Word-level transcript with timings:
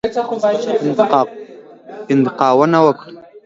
انتقاونه 2.11 2.79
وکړل. 2.87 3.15